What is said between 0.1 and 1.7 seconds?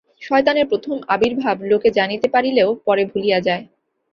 শয়তানের প্রথম আবির্ভাব